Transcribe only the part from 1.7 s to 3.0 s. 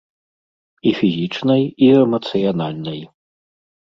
і эмацыянальнай.